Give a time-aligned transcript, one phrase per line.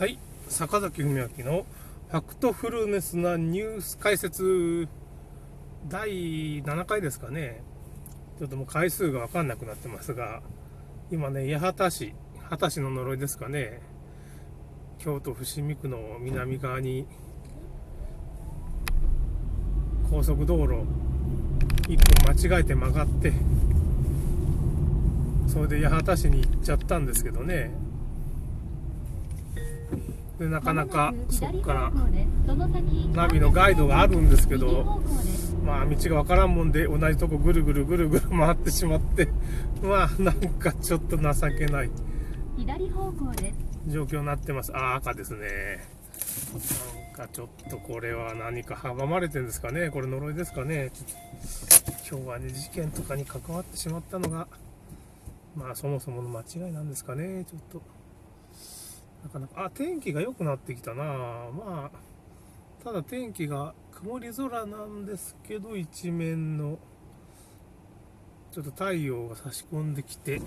[0.00, 0.18] はい。
[0.48, 1.66] 坂崎文明の
[2.08, 4.88] ファクトフルネスなニュース解説。
[5.90, 7.62] 第7回ですかね。
[8.38, 10.40] ちょっともう回数が分かんなくなってますが
[11.10, 12.14] 今ね八幡市
[12.50, 13.82] 二十歳の呪いですかね。
[14.96, 17.06] 京都伏見区の南側に
[20.10, 20.86] 高速道路
[21.90, 23.34] 一本間違えて曲がって
[25.46, 27.89] それで八幡市に行っちゃったんですけどね。
[30.40, 31.92] でなかなかそこから
[33.12, 35.02] ナビのガイドがあるんですけど
[35.66, 39.28] まあ道がわからんもんで同じとこぐるぐるぐるぐる回ってしまって
[39.84, 41.90] まあなんかちょっと情けない
[43.86, 44.74] 状況になってます。
[44.74, 45.46] あ赤ですね。
[47.14, 49.90] なんかちょっとこれは何か阻まれてるんですかね。
[49.90, 50.90] これ呪いですかね。
[52.10, 54.46] 今日はね事件とかに関わってしまったのが
[55.56, 57.44] まあそもそもの間違いなんですかね。
[57.44, 57.99] ちょっと。
[59.22, 61.04] なかなかあ天気が良くなってきたな。
[61.04, 62.10] まあ
[62.82, 66.78] ただ天気が曇り空なんですけど一面の
[68.52, 70.40] ちょっと太陽が差し込んできて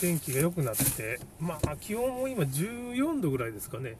[0.00, 3.96] 天気が良くなってまあ気温も今14度ぐらいですかね。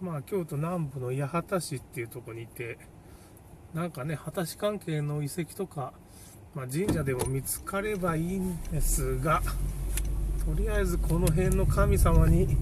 [0.00, 2.78] まあ京都南部の八幡市っていうとこにいて
[3.74, 5.92] なんかね果市関係の遺跡とか、
[6.54, 9.42] まあ、神社でも見つかればいいんですが
[10.46, 12.56] とりあえずこの辺の神様に。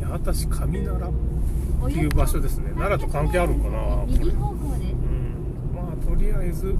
[0.00, 1.08] 八幡市上奈良
[1.86, 2.70] っていう場所ですね。
[2.76, 4.10] 奈良と関係あるのかなうん、
[5.74, 6.76] まあとりあえず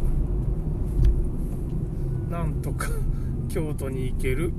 [2.31, 2.89] なんとか
[3.49, 4.53] 京都に行ける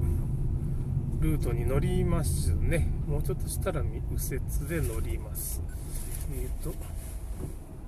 [1.22, 2.92] ルートに乗りますね。
[3.08, 5.61] もうちょっとしたら右折で乗ります。
[6.33, 6.73] えっ、ー、と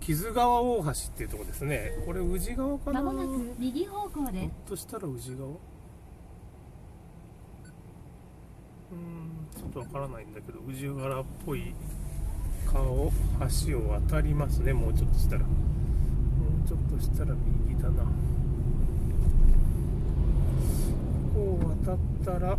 [0.07, 1.91] 木津川大橋っていうとこですね。
[2.05, 3.01] これ宇治川かな？
[3.01, 4.39] まもなく右方向で。
[4.39, 5.49] ひょっとしたら宇治川？
[5.49, 5.57] うん
[9.53, 11.73] ちょっとわからないんだけど宇治川っぽい
[12.65, 13.11] 川を
[13.67, 14.71] 橋を渡りますね。
[14.71, 15.41] もうちょっとしたら。
[15.41, 15.47] も
[16.65, 17.35] うちょっとしたら
[17.67, 18.03] 右だな。
[18.03, 18.09] こ
[21.33, 22.55] こを渡ったら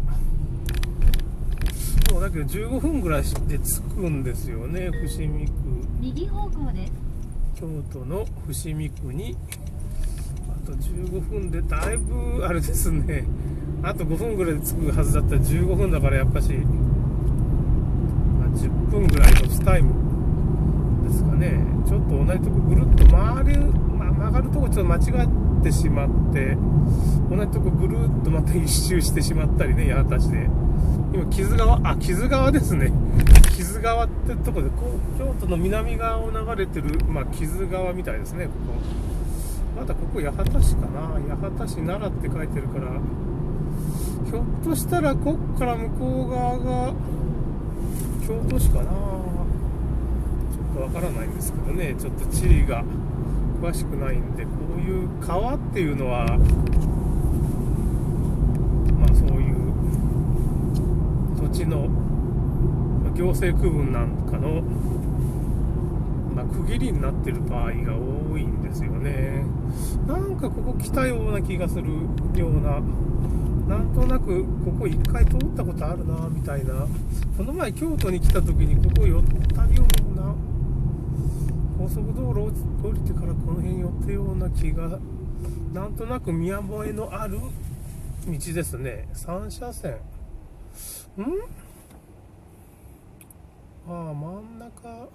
[2.12, 4.91] もうだけど15分ぐらいで着くんですよね。
[4.91, 5.53] 伏見区。
[5.99, 6.87] 右方向で。
[6.87, 7.08] す
[7.59, 9.37] 京都の伏見区に
[10.49, 13.25] あと15分でだいぶあれですね。
[13.83, 15.35] あと5分ぐらいで着くはずだった。
[15.35, 19.93] ら15分だからやっぱし、まあ、10分ぐらいのスタイム
[21.09, 21.61] ですかね。
[21.85, 26.57] ちょっと同じとこぐるっと回る、まあ、曲がるとこちょっと間違っててしまって
[27.31, 30.49] 同じとこぐるっとまた一周してしまったりね八幡市で。
[31.13, 32.93] 今木津川あ木津川ですね。
[33.57, 39.81] 木津川ってとこでこう京都の南側を流れてる、まあ、木津川みたいですねここ。
[39.81, 41.01] まだここ八幡市かな。
[41.37, 43.01] 八幡市奈良って書いてるから
[44.27, 46.93] ひょっとしたらこっから向こう側が
[48.27, 48.85] 京都市かな。
[48.85, 48.97] ちょ
[50.73, 51.95] っとわからないんですけどね。
[51.99, 52.85] ちょっと地理が
[53.61, 56.27] 詳しくないんでこういう川っていうのは
[58.99, 59.57] まあそういう
[61.37, 61.89] 土地の
[63.17, 64.63] 行政区分なんかの、
[66.37, 69.45] まあ、区切りになってる場合が多いんですよね。
[70.07, 71.89] なんかここ来たような気がする
[72.37, 72.81] ような
[73.69, 76.87] なんとなくここ1回通ったことあるなみたいな。
[77.37, 79.23] この前京都に来た時にここ寄っ
[79.55, 80.35] たような
[81.78, 82.50] 高速道路を
[82.83, 84.99] 降りてからこの辺寄ったような気が
[85.72, 87.53] なんとなく見覚えのある道
[88.53, 89.09] ですね。
[89.15, 89.93] 3車線。
[89.93, 89.97] ん？
[93.88, 95.09] ああ真ん中。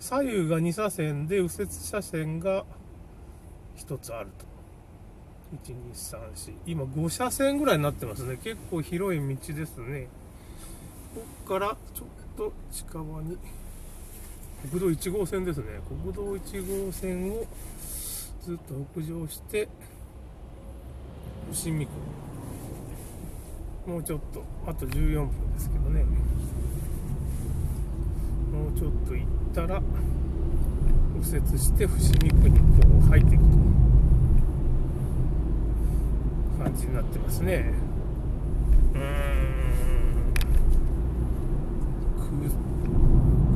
[0.00, 2.64] 左右が2車線で右折車線が
[3.76, 4.46] 1つあると。
[5.72, 8.36] 1234今5車線ぐらいになってますね。
[8.42, 10.08] 結構広い道ですね。
[11.14, 13.38] ここからちょっと近場に。
[14.62, 15.80] 国道1号線ですね。
[15.88, 17.46] 国道1号線を
[18.44, 19.68] ずっと北上して
[21.52, 21.92] 伏見区
[23.86, 26.04] もうちょっとあと14分ですけどね。
[28.52, 29.80] もうちょっと行ったら
[31.14, 32.64] 右折して伏見区にこ
[33.06, 33.50] う入っていくと
[36.64, 37.72] 感じになってますね。
[38.94, 39.28] うーん。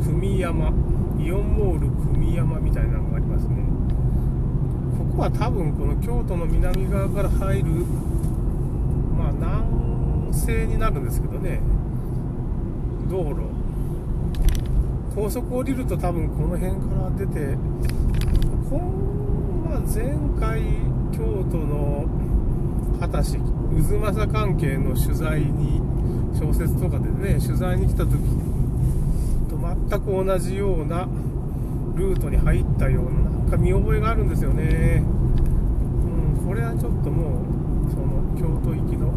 [0.05, 0.73] 組山。
[1.25, 3.65] イオンモール組山みたいなのがありますね。
[4.99, 7.71] ここは多分この京都の南側から入る
[9.17, 11.61] まあ南西になるんですけどね。
[13.09, 13.53] 道路。
[15.15, 17.55] 高速降りると多分この辺から出て
[18.71, 20.63] こん、まあ、前回
[21.13, 22.07] 京都の
[22.99, 23.39] 秦氏
[23.91, 25.83] 渦政関係の取材に
[26.33, 28.51] 小説とかでね取材に来た時と全
[30.00, 31.09] く同じような
[31.94, 35.03] ルートに入ったようななんか見覚えがあるんですよね、
[36.39, 37.43] うん、これはちょっとも
[37.89, 39.12] うその京都行きの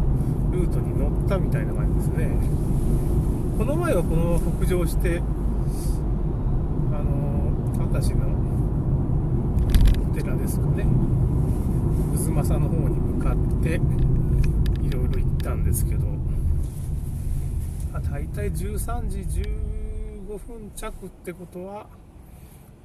[0.51, 2.29] ルートに乗ったみたいな感じですね。
[3.57, 5.21] この前はこの北上して
[6.91, 7.53] あの
[7.91, 8.27] 秦氏の
[10.11, 10.85] お寺ですかね。
[12.15, 13.79] 渦政の方に向かって
[14.85, 16.05] いろいろ行ったんですけど
[17.93, 19.25] あ大体13時
[20.35, 21.87] 15分着ってことは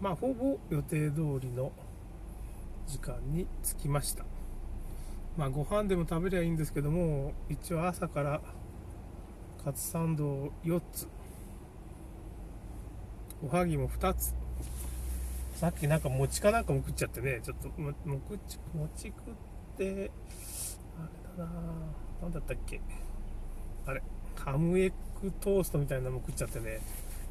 [0.01, 1.73] まあほぼ予定通りの
[2.87, 4.25] 時間に着きました。
[5.37, 8.41] まあご飯でも食べりゃいいんですけども一応朝から
[9.65, 11.09] カツサンドを4つ
[13.43, 14.35] おはぎも2つ
[15.55, 19.35] さっきなんか餅かなんかも食っちゃってねちょっとももくち餅食っ
[19.79, 20.11] て
[20.99, 21.09] あ
[21.39, 21.51] れだな
[22.23, 22.81] 何だったっけ
[23.87, 24.03] あれ
[24.35, 24.93] ハムエッ
[25.23, 26.81] グトーストみたいなのも食っちゃってね。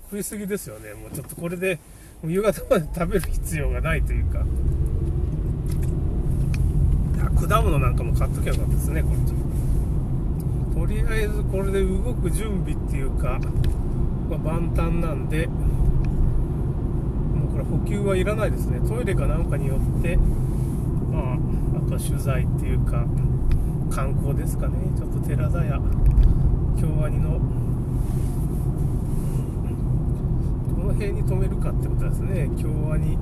[0.09, 0.93] 食いすぎですよね。
[0.93, 1.79] もうちょっとこれで
[2.25, 4.43] 夕方まで食べる必要がないというか。
[7.47, 9.33] 果物なんかも買っときゃよかったですねこっち
[10.77, 13.39] とりあえずこれで動く準備っていうか、
[14.29, 15.53] まあ、万端なんでも
[17.49, 18.79] うこれ補給はいらないですね。
[18.87, 21.33] トイレかなんかによってまあ
[21.77, 23.05] あとは取材っていうか
[23.89, 24.75] 観光ですかね。
[24.97, 25.79] ちょっと寺田屋
[26.79, 27.39] 京アニの
[30.75, 32.49] どの辺に止めるかってことですね。
[32.57, 33.17] 京アニ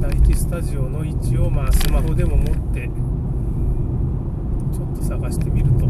[0.00, 2.88] 第一スタジオの位置をまあスマホでも持って
[4.72, 5.86] ちょっと探してみると。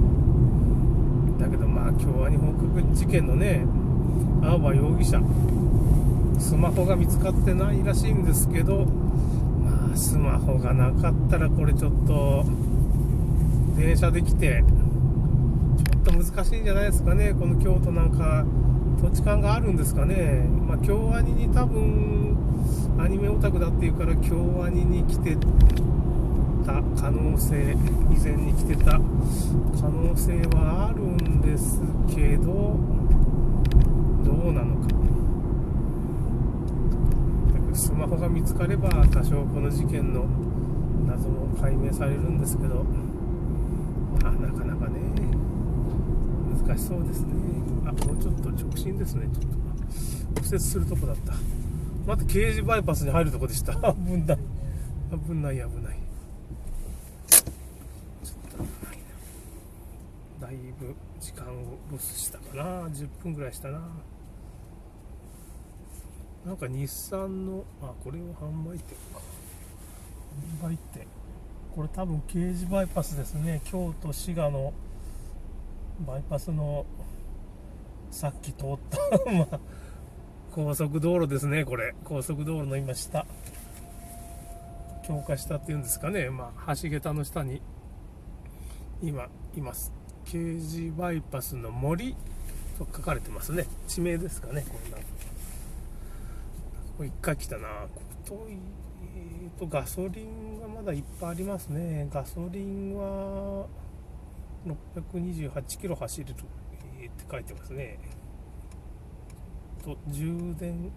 [1.38, 3.64] だけどまあ京アニ放課事件のね
[4.42, 5.20] 青葉容疑者
[6.40, 8.86] スマホが見つかってないらしいんですけど
[9.64, 12.44] まあスマホがなかったらこれちょっと
[13.76, 14.64] 電車で来て
[15.76, 17.34] ちょっと難しいんじゃないですかね。
[17.38, 18.44] この京都なんか
[19.00, 20.46] 土地勘があるんですかね。
[20.66, 22.36] まあ京アニに多分
[22.98, 25.36] アニメオタクだっていうから京アニに来て
[26.66, 27.76] た可能性
[28.10, 29.00] 以前に来てた可
[29.88, 31.80] 能性はあるんです
[32.14, 32.76] けど
[34.24, 34.88] どうなのか。
[37.72, 40.26] スマホが見つかれば多少この事件の
[41.06, 42.84] 謎も解明されるんですけど
[44.20, 44.98] まあなかなかね。
[46.68, 47.32] 難しそうですね。
[47.86, 49.26] あもうちょっと直進ですね。
[49.32, 49.48] ちょっと
[50.42, 51.32] 右折するとこだった。
[52.06, 53.72] また刑事バイパスに入るとこでした。
[53.96, 54.38] 危ない。
[55.26, 55.98] 危ない危ない。
[57.26, 58.56] ちょっ
[60.40, 62.64] とだいぶ時間をロスしたかな。
[62.88, 63.80] 10分ぐらいしたな。
[66.44, 69.20] なんか日産のあこれを販売店か。
[70.60, 71.06] 販売店。
[71.74, 73.62] これ多分刑事バイパスですね。
[73.64, 74.74] 京都滋賀の
[76.06, 76.86] バイパスの
[78.10, 79.60] さっき通った
[80.54, 81.94] 高速道路ですねこれ。
[82.04, 83.26] 高速道路の今下
[85.06, 86.30] 強化したっていうんですかね。
[86.30, 87.60] まあ橋桁の下に
[89.02, 89.92] 今います。
[90.24, 92.14] 刑事バイパスの森
[92.78, 93.66] と書かれてますね。
[93.86, 94.96] 地名ですかねこんな。
[94.98, 95.02] こ
[96.98, 97.68] こ一回来たな。
[98.24, 98.58] 太い
[99.16, 102.08] えーとガソリンがまだいっぱいありますね。
[102.12, 103.66] ガソリンは
[105.12, 106.34] 628キロ走れる、
[107.00, 107.98] え、って書いてますね。
[109.82, 110.90] と充電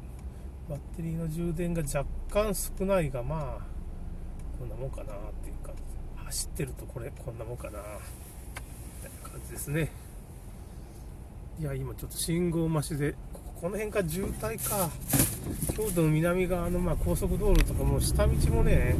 [0.69, 3.65] バッテリーの充電が若干少ないがまあ
[4.59, 5.81] こんなもんかなっていう感じ。
[5.81, 5.89] で
[6.25, 7.83] 走ってるとこれこんなもんかなみ
[9.03, 9.91] たいな感じですね。
[11.59, 13.15] いや今ちょっと信号増しで
[13.61, 14.89] この辺か渋滞か。
[15.75, 18.95] 京都の南側のま高速道路とかも下道もね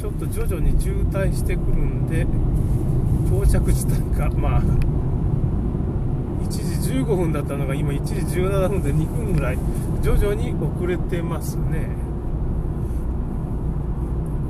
[0.00, 2.26] ちょっと徐々に渋滞してくるんで
[3.30, 4.62] 到着時間がまあ
[6.44, 6.62] 1時
[6.92, 9.58] 15分だったのが今1時17分で2分ぐらい
[10.02, 11.88] 徐々に遅れてますね。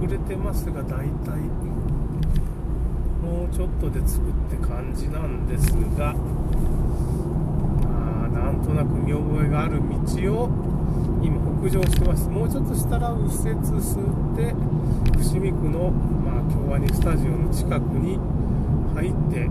[0.03, 1.39] 遅れてますが大体
[3.23, 6.19] もうちょっとで着くって感じなんですがま
[8.25, 9.87] あなんとなく見覚えがある道
[10.43, 10.51] を
[11.23, 12.29] 今北上してます。
[12.29, 13.33] もうちょっとしたら右折
[13.81, 14.01] すっ
[14.37, 14.57] と
[15.23, 18.19] 伏見区の、まあ、京アニスタジオの近くに
[18.95, 19.49] 入って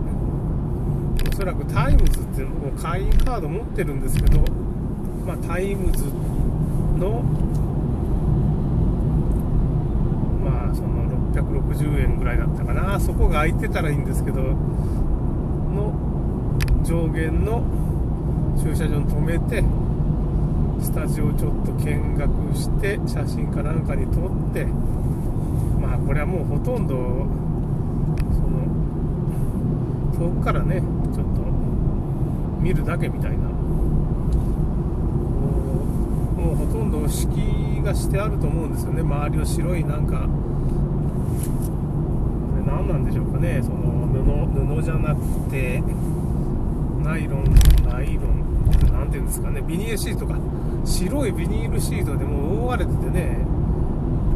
[1.32, 4.40] おそらくタイムズってもう会員カード持ってるんですけど、
[5.26, 6.06] まあ、タイムズ
[6.98, 7.22] の
[10.44, 13.00] まあその660円ぐらいだったかな。
[13.00, 15.94] そこが空いてたらいいんですけどの
[16.84, 17.64] 上限の
[18.62, 19.64] 駐車場に止めて
[20.82, 24.66] スタジオちょっと見学して写真かなんかに撮って
[25.80, 28.68] まあこれはもうほとんどその
[30.22, 31.42] 遠くからねちょっと
[32.62, 33.38] 見るだけみたいな。
[36.38, 39.02] もうほとんど敷居がしてあると思うんですよね。
[39.02, 40.28] 周りを白いなんかこ
[42.58, 43.62] れ何なんでしょうかね。
[43.64, 45.82] その布布じゃなくて
[47.04, 47.46] ナイロン
[47.90, 48.46] ナイロン
[48.94, 49.62] 何ていうんですかね。
[49.62, 50.38] ビニールシートか。
[50.86, 53.40] 白いビニールシートでもう覆われててね。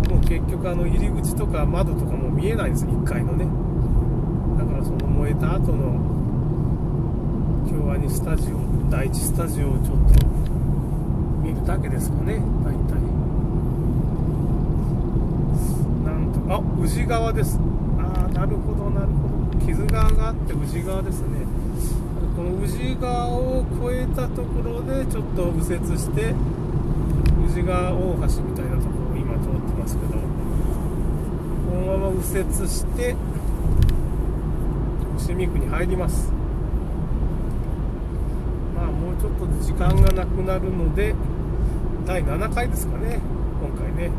[0.10, 3.46] もう結局あの入り口とか窓とかも見えないんです1階のね。
[4.86, 5.98] その燃えた後の
[7.68, 8.60] 京アニスタジオ
[8.92, 10.28] 第一スタジオをちょっと
[11.42, 13.02] 見るだけですかね大体。
[16.06, 17.60] なんとあ宇治川です。
[17.98, 19.66] ああなるほどなるほど。
[19.66, 21.48] 木津川があって宇治川ですね。
[22.36, 26.36] この宇治川を越えたところでちょっと右折して
[27.50, 30.20] 宇治川大橋みたいなところを今通ってますけどこ
[31.74, 33.16] のまま右折して
[35.26, 36.32] 伏見区に入ります。
[38.76, 41.16] まあもうちょっと時間がなくなるので
[42.06, 43.20] 第7回ですかね
[43.60, 44.12] 今回ね。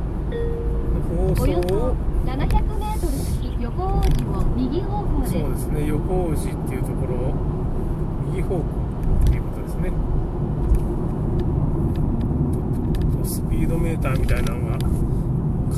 [1.16, 1.42] 放送
[1.76, 1.94] を。
[2.26, 5.28] 700m 先横王子を右方向で。
[5.28, 7.34] すそうですね横王子っていうところを
[8.32, 8.64] 右方向
[9.22, 9.92] っていうことですね。
[13.22, 14.78] スピードメーターみたいなのが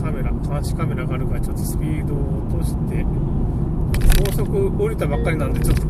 [0.01, 2.19] カメラ監視カメラがあるからちょっとスピードを
[2.49, 3.05] 落として
[4.25, 5.87] 高速降りたばっかりなんでちょっとス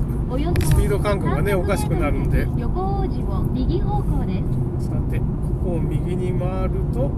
[0.76, 2.46] ピード感覚がねおかしくなるんで。
[2.56, 4.42] 横王子を右方向で。
[4.80, 5.24] すさてこ
[5.64, 7.10] こを右に回ると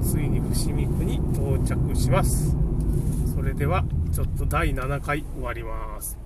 [0.00, 2.56] ついに伏見区に到着します。
[3.34, 6.23] それではちょっと第7回終わります